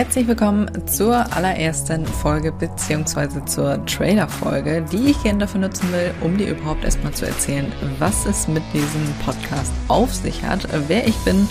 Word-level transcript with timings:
Herzlich 0.00 0.28
willkommen 0.28 0.70
zur 0.86 1.30
allerersten 1.36 2.06
Folge 2.06 2.52
beziehungsweise 2.52 3.44
zur 3.44 3.84
Trailer-Folge, 3.84 4.82
die 4.90 5.10
ich 5.10 5.22
gerne 5.22 5.40
dafür 5.40 5.60
nutzen 5.60 5.92
will, 5.92 6.14
um 6.22 6.38
dir 6.38 6.52
überhaupt 6.52 6.84
erstmal 6.84 7.12
zu 7.12 7.26
erzählen, 7.26 7.70
was 7.98 8.24
es 8.24 8.48
mit 8.48 8.62
diesem 8.72 9.12
Podcast 9.22 9.70
auf 9.88 10.14
sich 10.14 10.42
hat, 10.42 10.66
wer 10.88 11.06
ich 11.06 11.16
bin 11.18 11.46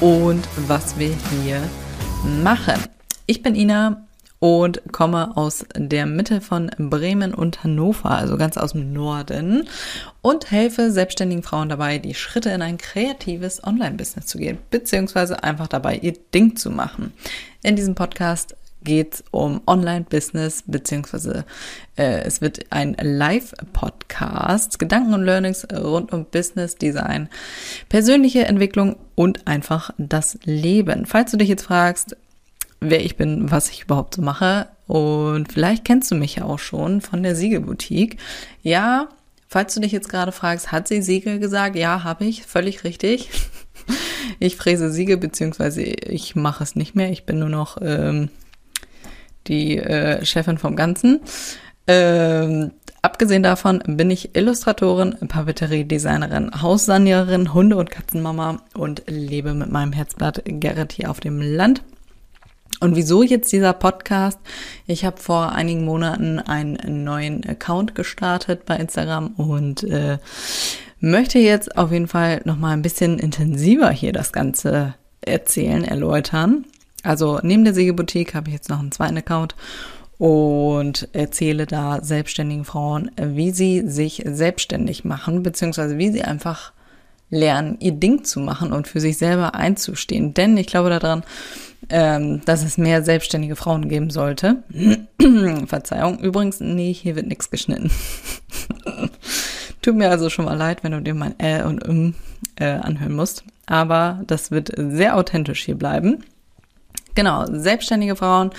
und 0.00 0.42
was 0.66 0.98
wir 0.98 1.14
hier 1.40 1.62
machen. 2.42 2.82
Ich 3.26 3.44
bin 3.44 3.54
Ina 3.54 4.03
und 4.44 4.82
komme 4.92 5.38
aus 5.38 5.64
der 5.74 6.04
Mitte 6.04 6.42
von 6.42 6.70
Bremen 6.76 7.32
und 7.32 7.64
Hannover, 7.64 8.10
also 8.10 8.36
ganz 8.36 8.58
aus 8.58 8.72
dem 8.72 8.92
Norden 8.92 9.66
und 10.20 10.50
helfe 10.50 10.90
selbstständigen 10.90 11.42
Frauen 11.42 11.70
dabei, 11.70 11.96
die 11.96 12.12
Schritte 12.12 12.50
in 12.50 12.60
ein 12.60 12.76
kreatives 12.76 13.64
Online-Business 13.64 14.26
zu 14.26 14.36
gehen, 14.36 14.58
beziehungsweise 14.68 15.42
einfach 15.42 15.66
dabei 15.66 15.96
ihr 15.96 16.12
Ding 16.34 16.56
zu 16.56 16.68
machen. 16.68 17.14
In 17.62 17.74
diesem 17.74 17.94
Podcast 17.94 18.54
geht 18.82 19.14
es 19.14 19.24
um 19.30 19.62
Online-Business, 19.66 20.64
beziehungsweise 20.66 21.46
äh, 21.96 22.20
es 22.24 22.42
wird 22.42 22.66
ein 22.68 22.98
Live-Podcast, 23.00 24.78
Gedanken 24.78 25.14
und 25.14 25.24
Learnings 25.24 25.66
rund 25.72 26.12
um 26.12 26.26
Business, 26.26 26.76
Design, 26.76 27.30
persönliche 27.88 28.44
Entwicklung 28.44 28.96
und 29.14 29.46
einfach 29.46 29.90
das 29.96 30.38
Leben. 30.44 31.06
Falls 31.06 31.30
du 31.30 31.38
dich 31.38 31.48
jetzt 31.48 31.64
fragst, 31.64 32.14
wer 32.90 33.04
ich 33.04 33.16
bin, 33.16 33.50
was 33.50 33.70
ich 33.70 33.82
überhaupt 33.82 34.14
so 34.14 34.22
mache. 34.22 34.68
Und 34.86 35.52
vielleicht 35.52 35.84
kennst 35.84 36.10
du 36.10 36.14
mich 36.14 36.36
ja 36.36 36.44
auch 36.44 36.58
schon 36.58 37.00
von 37.00 37.22
der 37.22 37.34
Siegelboutique. 37.34 38.18
Ja, 38.62 39.08
falls 39.48 39.74
du 39.74 39.80
dich 39.80 39.92
jetzt 39.92 40.08
gerade 40.08 40.32
fragst, 40.32 40.72
hat 40.72 40.88
sie 40.88 41.02
Siegel 41.02 41.38
gesagt? 41.38 41.76
Ja, 41.76 42.04
habe 42.04 42.24
ich, 42.24 42.44
völlig 42.44 42.84
richtig. 42.84 43.30
Ich 44.40 44.56
fräse 44.56 44.90
Siegel, 44.90 45.18
beziehungsweise 45.18 45.82
ich 45.82 46.34
mache 46.34 46.64
es 46.64 46.76
nicht 46.76 46.94
mehr. 46.94 47.10
Ich 47.10 47.24
bin 47.24 47.38
nur 47.38 47.50
noch 47.50 47.76
ähm, 47.82 48.30
die 49.46 49.76
äh, 49.76 50.24
Chefin 50.24 50.56
vom 50.56 50.76
Ganzen. 50.76 51.20
Ähm, 51.86 52.72
abgesehen 53.02 53.42
davon 53.42 53.82
bin 53.86 54.10
ich 54.10 54.34
Illustratorin, 54.34 55.16
Papeterie-Designerin, 55.28 56.62
Haussanierin, 56.62 57.52
Hunde- 57.52 57.76
und 57.76 57.90
Katzenmama 57.90 58.62
und 58.74 59.02
lebe 59.06 59.54
mit 59.54 59.70
meinem 59.70 59.92
Herzblatt 59.92 60.42
Gerrit 60.46 60.92
hier 60.92 61.10
auf 61.10 61.20
dem 61.20 61.40
Land. 61.40 61.82
Und 62.84 62.96
wieso 62.96 63.22
jetzt 63.22 63.50
dieser 63.50 63.72
Podcast? 63.72 64.38
Ich 64.86 65.06
habe 65.06 65.16
vor 65.16 65.52
einigen 65.52 65.86
Monaten 65.86 66.38
einen 66.38 67.02
neuen 67.02 67.42
Account 67.48 67.94
gestartet 67.94 68.66
bei 68.66 68.76
Instagram 68.76 69.28
und 69.38 69.84
äh, 69.84 70.18
möchte 71.00 71.38
jetzt 71.38 71.78
auf 71.78 71.92
jeden 71.92 72.08
Fall 72.08 72.42
noch 72.44 72.58
mal 72.58 72.72
ein 72.72 72.82
bisschen 72.82 73.18
intensiver 73.18 73.88
hier 73.88 74.12
das 74.12 74.34
Ganze 74.34 74.96
erzählen, 75.22 75.82
erläutern. 75.82 76.66
Also 77.02 77.40
neben 77.42 77.64
der 77.64 77.72
Sägeboutique 77.72 78.34
habe 78.34 78.48
ich 78.48 78.54
jetzt 78.54 78.68
noch 78.68 78.80
einen 78.80 78.92
zweiten 78.92 79.16
Account 79.16 79.54
und 80.18 81.08
erzähle 81.14 81.64
da 81.64 82.04
selbstständigen 82.04 82.66
Frauen, 82.66 83.10
wie 83.16 83.50
sie 83.50 83.88
sich 83.88 84.24
selbstständig 84.26 85.06
machen, 85.06 85.42
beziehungsweise 85.42 85.96
wie 85.96 86.10
sie 86.10 86.22
einfach 86.22 86.74
lernen, 87.34 87.76
ihr 87.80 87.92
Ding 87.92 88.24
zu 88.24 88.40
machen 88.40 88.72
und 88.72 88.88
für 88.88 89.00
sich 89.00 89.18
selber 89.18 89.54
einzustehen. 89.54 90.34
Denn 90.34 90.56
ich 90.56 90.66
glaube 90.66 90.90
daran, 90.90 91.22
ähm, 91.90 92.40
dass 92.44 92.64
es 92.64 92.78
mehr 92.78 93.02
selbstständige 93.02 93.56
Frauen 93.56 93.88
geben 93.88 94.10
sollte. 94.10 94.62
Verzeihung. 95.66 96.18
Übrigens, 96.18 96.60
nee, 96.60 96.92
hier 96.92 97.16
wird 97.16 97.26
nichts 97.26 97.50
geschnitten. 97.50 97.90
Tut 99.82 99.96
mir 99.96 100.10
also 100.10 100.30
schon 100.30 100.46
mal 100.46 100.56
leid, 100.56 100.82
wenn 100.82 100.92
du 100.92 101.02
dir 101.02 101.14
mein 101.14 101.34
Ä 101.38 101.62
und 101.64 101.84
M 101.84 102.14
äh, 102.56 102.66
anhören 102.66 103.14
musst. 103.14 103.44
Aber 103.66 104.22
das 104.26 104.50
wird 104.50 104.72
sehr 104.76 105.16
authentisch 105.16 105.64
hier 105.64 105.76
bleiben. 105.76 106.24
Genau, 107.14 107.44
selbstständige 107.46 108.16
Frauen. 108.16 108.50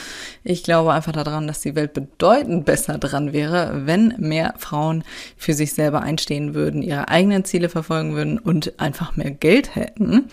Ich 0.44 0.64
glaube 0.64 0.94
einfach 0.94 1.11
daran, 1.11 1.48
dass 1.48 1.59
die 1.59 1.75
Welt 1.75 1.94
bedeutend 1.94 2.66
besser 2.66 2.97
dran 2.97 3.34
wäre, 3.34 3.86
wenn 3.86 4.14
mehr 4.17 4.53
Frauen 4.58 5.03
für 5.36 5.53
sich 5.53 5.73
selber 5.73 6.02
einstehen 6.02 6.53
würden, 6.53 6.81
ihre 6.81 7.09
eigenen 7.09 7.44
Ziele 7.44 7.68
verfolgen 7.68 8.16
würden 8.16 8.40
und 8.40 8.80
einfach 8.80 9.18
mehr 9.18 9.31
Geld 9.31 9.75
hätten. 9.75 10.30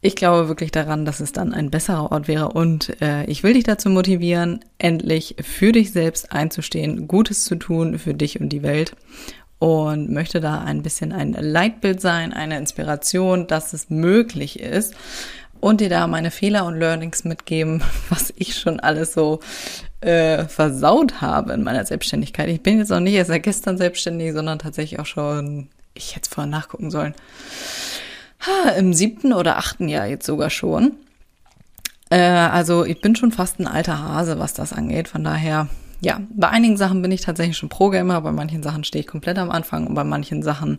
Ich 0.00 0.16
glaube 0.16 0.48
wirklich 0.48 0.70
daran, 0.70 1.04
dass 1.04 1.20
es 1.20 1.32
dann 1.32 1.54
ein 1.54 1.70
besserer 1.70 2.12
Ort 2.12 2.28
wäre 2.28 2.50
und 2.50 3.00
äh, 3.00 3.24
ich 3.24 3.42
will 3.42 3.54
dich 3.54 3.64
dazu 3.64 3.88
motivieren, 3.88 4.60
endlich 4.76 5.36
für 5.40 5.72
dich 5.72 5.92
selbst 5.92 6.30
einzustehen, 6.32 7.08
Gutes 7.08 7.44
zu 7.44 7.56
tun 7.56 7.98
für 7.98 8.12
dich 8.12 8.38
und 8.38 8.50
die 8.50 8.62
Welt 8.62 8.94
und 9.58 10.10
möchte 10.10 10.42
da 10.42 10.60
ein 10.60 10.82
bisschen 10.82 11.12
ein 11.12 11.32
Leitbild 11.32 12.02
sein, 12.02 12.34
eine 12.34 12.58
Inspiration, 12.58 13.46
dass 13.46 13.72
es 13.72 13.88
möglich 13.88 14.60
ist 14.60 14.94
und 15.64 15.80
dir 15.80 15.88
da 15.88 16.06
meine 16.06 16.30
Fehler 16.30 16.66
und 16.66 16.78
Learnings 16.78 17.24
mitgeben, 17.24 17.82
was 18.10 18.32
ich 18.36 18.56
schon 18.56 18.80
alles 18.80 19.14
so 19.14 19.40
äh, 20.00 20.44
versaut 20.44 21.20
habe 21.20 21.52
in 21.54 21.62
meiner 21.62 21.86
Selbstständigkeit. 21.86 22.48
Ich 22.48 22.62
bin 22.62 22.78
jetzt 22.78 22.90
noch 22.90 23.00
nicht 23.00 23.14
erst 23.14 23.28
seit 23.28 23.42
gestern 23.42 23.78
selbstständig, 23.78 24.32
sondern 24.34 24.58
tatsächlich 24.58 25.00
auch 25.00 25.06
schon, 25.06 25.68
ich 25.94 26.16
hätte 26.16 26.28
vorher 26.28 26.50
nachgucken 26.50 26.90
sollen 26.90 27.14
ha, 28.46 28.70
im 28.72 28.92
siebten 28.92 29.32
oder 29.32 29.56
achten 29.56 29.88
Jahr 29.88 30.06
jetzt 30.06 30.26
sogar 30.26 30.50
schon. 30.50 30.92
Äh, 32.10 32.20
also 32.20 32.84
ich 32.84 33.00
bin 33.00 33.16
schon 33.16 33.32
fast 33.32 33.58
ein 33.58 33.66
alter 33.66 34.02
Hase, 34.02 34.38
was 34.38 34.54
das 34.54 34.72
angeht. 34.72 35.08
Von 35.08 35.24
daher, 35.24 35.68
ja, 36.00 36.20
bei 36.34 36.48
einigen 36.48 36.76
Sachen 36.76 37.02
bin 37.02 37.10
ich 37.12 37.22
tatsächlich 37.22 37.56
schon 37.56 37.68
Pro-Gamer, 37.68 38.20
bei 38.20 38.32
manchen 38.32 38.62
Sachen 38.62 38.84
stehe 38.84 39.00
ich 39.00 39.06
komplett 39.06 39.38
am 39.38 39.50
Anfang 39.50 39.86
und 39.86 39.94
bei 39.94 40.04
manchen 40.04 40.42
Sachen 40.42 40.78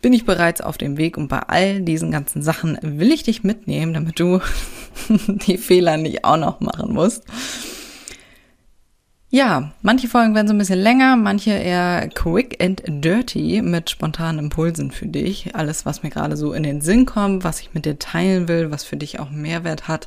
bin 0.00 0.12
ich 0.12 0.24
bereits 0.24 0.60
auf 0.60 0.78
dem 0.78 0.96
Weg 0.96 1.16
und 1.16 1.28
bei 1.28 1.40
all 1.40 1.80
diesen 1.80 2.10
ganzen 2.10 2.42
Sachen 2.42 2.78
will 2.82 3.12
ich 3.12 3.24
dich 3.24 3.42
mitnehmen, 3.42 3.94
damit 3.94 4.20
du 4.20 4.40
die 5.46 5.58
Fehler 5.58 5.96
nicht 5.96 6.24
auch 6.24 6.36
noch 6.36 6.60
machen 6.60 6.92
musst. 6.92 7.24
Ja, 9.30 9.72
manche 9.82 10.08
Folgen 10.08 10.34
werden 10.34 10.48
so 10.48 10.54
ein 10.54 10.58
bisschen 10.58 10.78
länger, 10.78 11.16
manche 11.16 11.50
eher 11.50 12.08
quick 12.08 12.64
and 12.64 12.82
dirty 12.86 13.60
mit 13.60 13.90
spontanen 13.90 14.38
Impulsen 14.38 14.90
für 14.90 15.06
dich. 15.06 15.54
Alles, 15.54 15.84
was 15.84 16.02
mir 16.02 16.08
gerade 16.08 16.34
so 16.34 16.54
in 16.54 16.62
den 16.62 16.80
Sinn 16.80 17.04
kommt, 17.04 17.44
was 17.44 17.60
ich 17.60 17.74
mit 17.74 17.84
dir 17.84 17.98
teilen 17.98 18.48
will, 18.48 18.70
was 18.70 18.84
für 18.84 18.96
dich 18.96 19.20
auch 19.20 19.28
Mehrwert 19.28 19.86
hat. 19.86 20.06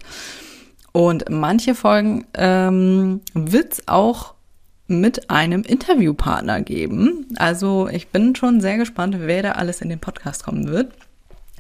Und 0.92 1.30
manche 1.30 1.76
Folgen 1.76 2.26
ähm, 2.34 3.22
wird's 3.34 3.88
auch 3.88 4.34
mit 4.88 5.30
einem 5.30 5.64
Interviewpartner 5.64 6.62
geben. 6.62 7.28
Also 7.38 7.88
ich 7.88 8.10
bin 8.10 8.36
schon 8.36 8.60
sehr 8.60 8.78
gespannt, 8.78 9.16
wer 9.20 9.42
da 9.42 9.52
alles 9.54 9.82
in 9.82 9.90
den 9.90 10.00
Podcast 10.00 10.44
kommen 10.44 10.68
wird. 10.68 10.92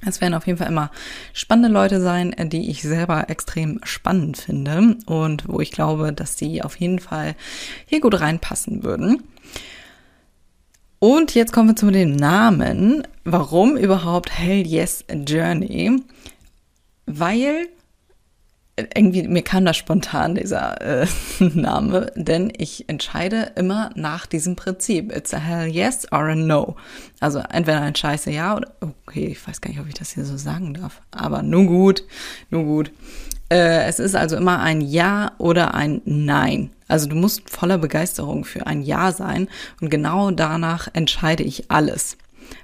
Es 0.05 0.19
werden 0.19 0.33
auf 0.33 0.47
jeden 0.47 0.57
Fall 0.57 0.67
immer 0.67 0.91
spannende 1.31 1.69
Leute 1.69 2.01
sein, 2.01 2.35
die 2.51 2.69
ich 2.69 2.81
selber 2.81 3.29
extrem 3.29 3.79
spannend 3.83 4.37
finde 4.37 4.97
und 5.05 5.47
wo 5.47 5.59
ich 5.59 5.71
glaube, 5.71 6.11
dass 6.11 6.37
sie 6.37 6.63
auf 6.63 6.75
jeden 6.77 6.99
Fall 6.99 7.35
hier 7.85 8.01
gut 8.01 8.19
reinpassen 8.19 8.83
würden. 8.83 9.23
Und 10.97 11.33
jetzt 11.35 11.53
kommen 11.53 11.69
wir 11.69 11.75
zu 11.75 11.89
dem 11.91 12.15
Namen. 12.15 13.07
Warum 13.23 13.77
überhaupt 13.77 14.31
Hell 14.31 14.65
Yes 14.65 15.05
Journey? 15.09 16.01
Weil 17.05 17.67
irgendwie, 18.95 19.27
mir 19.27 19.41
kam 19.41 19.65
da 19.65 19.73
spontan 19.73 20.35
dieser 20.35 20.81
äh, 20.81 21.07
Name, 21.39 22.11
denn 22.15 22.51
ich 22.55 22.87
entscheide 22.89 23.51
immer 23.55 23.91
nach 23.95 24.25
diesem 24.25 24.55
Prinzip. 24.55 25.15
It's 25.15 25.33
a 25.33 25.37
hell 25.37 25.67
yes 25.67 26.11
or 26.11 26.29
a 26.29 26.35
no. 26.35 26.75
Also 27.19 27.39
entweder 27.39 27.81
ein 27.81 27.95
scheiße 27.95 28.31
Ja 28.31 28.57
oder, 28.57 28.71
okay, 28.81 29.27
ich 29.27 29.47
weiß 29.47 29.61
gar 29.61 29.69
nicht, 29.69 29.79
ob 29.79 29.87
ich 29.87 29.93
das 29.93 30.11
hier 30.11 30.25
so 30.25 30.37
sagen 30.37 30.73
darf, 30.73 31.01
aber 31.11 31.43
nun 31.43 31.67
gut, 31.67 32.03
nun 32.49 32.65
gut. 32.65 32.91
Äh, 33.49 33.85
es 33.85 33.99
ist 33.99 34.15
also 34.15 34.37
immer 34.37 34.59
ein 34.59 34.81
Ja 34.81 35.33
oder 35.37 35.73
ein 35.73 36.01
Nein. 36.05 36.71
Also 36.87 37.07
du 37.07 37.15
musst 37.15 37.49
voller 37.49 37.77
Begeisterung 37.77 38.45
für 38.45 38.67
ein 38.67 38.81
Ja 38.81 39.11
sein 39.11 39.47
und 39.81 39.89
genau 39.89 40.31
danach 40.31 40.87
entscheide 40.93 41.43
ich 41.43 41.69
alles. 41.69 42.17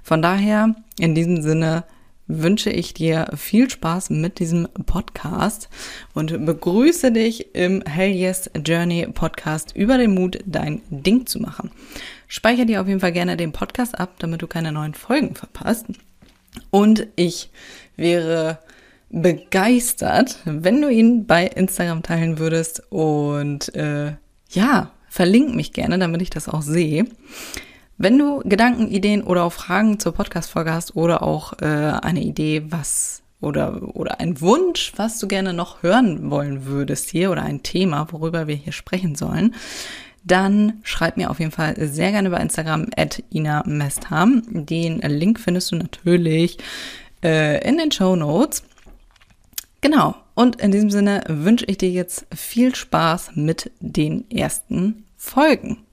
Von 0.03 0.22
daher, 0.22 0.75
in 0.99 1.16
diesem 1.16 1.41
Sinne, 1.41 1.84
wünsche 2.28 2.70
ich 2.70 2.94
dir 2.94 3.28
viel 3.36 3.70
Spaß 3.70 4.10
mit 4.10 4.40
diesem 4.40 4.68
Podcast 4.86 5.70
und 6.14 6.46
begrüße 6.46 7.12
dich 7.12 7.56
im 7.56 7.82
Hell 7.84 8.12
Yes 8.12 8.50
Journey 8.66 9.08
Podcast 9.14 9.76
über 9.76 9.97
den 9.97 10.14
Mut, 10.14 10.40
dein 10.46 10.82
Ding 10.90 11.26
zu 11.26 11.40
machen. 11.40 11.72
Speicher 12.28 12.66
dir 12.66 12.82
auf 12.82 12.88
jeden 12.88 13.00
Fall 13.00 13.14
gerne 13.14 13.38
den 13.38 13.53
Podcast 13.53 14.00
ab, 14.00 14.16
damit 14.20 14.41
du 14.41 14.47
keine 14.47 14.72
neuen 14.72 14.94
Folgen 14.94 15.35
verpasst. 15.35 15.85
Und 16.70 17.08
ich 17.16 17.50
wäre 17.96 18.59
begeistert, 19.09 20.40
wenn 20.44 20.82
du 20.82 20.90
ihn 20.90 21.26
bei 21.26 21.46
Instagram 21.46 22.03
teilen 22.03 22.40
würdest 22.40 22.84
und 22.90 23.73
äh, 23.76 24.14
ja, 24.50 24.91
verlink 25.09 25.56
mich 25.56 25.72
gerne, 25.72 25.97
damit 25.97 26.22
ich 26.22 26.30
das 26.30 26.50
auch 26.50 26.62
sehe. 26.62 27.06
Wenn 27.97 28.20
du 28.20 28.41
Gedanken, 28.46 28.90
Ideen 28.90 29.23
oder 29.23 29.44
auch 29.44 29.53
Fragen 29.53 29.99
zur 29.99 30.14
Podcast-Folge 30.14 30.72
hast 30.72 30.96
oder 30.96 31.23
auch 31.23 31.53
äh, 31.61 31.66
eine 31.66 32.22
Idee, 32.22 32.64
was 32.70 33.23
oder, 33.41 33.96
oder 33.96 34.20
ein 34.20 34.40
Wunsch, 34.40 34.94
was 34.97 35.20
du 35.20 35.28
gerne 35.28 35.53
noch 35.53 35.82
hören 35.82 36.29
wollen 36.29 36.66
würdest 36.66 37.09
hier 37.09 37.32
oder 37.32 37.41
ein 37.41 37.64
Thema, 37.64 38.08
worüber 38.11 38.47
wir 38.47 38.55
hier 38.55 38.73
sprechen 38.73 39.16
sollen, 39.16 39.55
dann 40.23 40.73
schreib 40.84 41.17
mir 41.17 41.32
auf 41.32 41.40
jeden 41.40 41.52
Fall 41.52 41.76
sehr 41.88 42.11
gerne 42.11 42.29
bei 42.29 42.38
Instagram 42.38 42.88
at 42.96 43.23
Ina 43.32 43.64
Mestham. 43.66 44.44
Den 44.46 44.99
Link 44.99 45.40
findest 45.40 45.72
du 45.72 45.78
natürlich 45.78 46.58
äh, 47.23 47.67
in 47.67 47.78
den 47.78 47.91
Show 47.91 48.16
Notes. 48.16 48.64
Genau. 49.82 50.16
Und 50.35 50.61
in 50.61 50.72
diesem 50.72 50.91
Sinne 50.91 51.23
wünsche 51.28 51.66
ich 51.66 51.79
dir 51.79 51.90
jetzt 51.90 52.28
viel 52.35 52.76
Spaß 52.76 53.32
mit 53.35 53.72
den 53.79 54.29
ersten 54.29 55.05
Folgen. 55.16 55.86